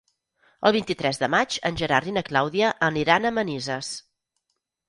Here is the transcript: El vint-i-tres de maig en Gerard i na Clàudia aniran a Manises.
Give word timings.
El 0.69 0.73
vint-i-tres 0.75 1.19
de 1.25 1.29
maig 1.33 1.57
en 1.71 1.77
Gerard 1.83 2.09
i 2.13 2.15
na 2.17 2.25
Clàudia 2.31 2.73
aniran 2.91 3.29
a 3.29 3.33
Manises. 3.39 3.93